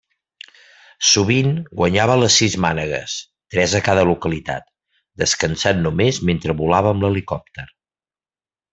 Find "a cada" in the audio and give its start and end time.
3.81-4.07